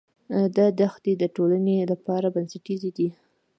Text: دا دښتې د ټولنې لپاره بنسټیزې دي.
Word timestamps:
دا 0.57 0.65
دښتې 0.79 1.11
د 1.17 1.23
ټولنې 1.35 1.75
لپاره 1.91 2.27
بنسټیزې 2.35 2.91
دي. 2.97 3.09